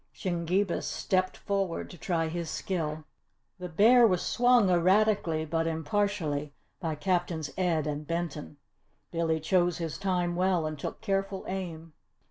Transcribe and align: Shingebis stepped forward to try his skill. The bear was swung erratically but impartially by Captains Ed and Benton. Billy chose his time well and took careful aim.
Shingebis 0.11 0.87
stepped 0.87 1.37
forward 1.37 1.91
to 1.91 1.97
try 1.99 2.27
his 2.27 2.49
skill. 2.49 3.03
The 3.59 3.69
bear 3.69 4.07
was 4.07 4.23
swung 4.23 4.67
erratically 4.71 5.45
but 5.45 5.67
impartially 5.67 6.55
by 6.79 6.95
Captains 6.95 7.51
Ed 7.55 7.85
and 7.85 8.07
Benton. 8.07 8.57
Billy 9.11 9.39
chose 9.39 9.77
his 9.77 9.99
time 9.99 10.35
well 10.35 10.65
and 10.65 10.79
took 10.79 11.01
careful 11.01 11.45
aim. 11.47 11.93